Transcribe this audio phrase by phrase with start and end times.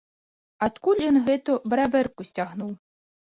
[0.67, 2.73] Адкуль ён гэту бравэрку сцягнуў?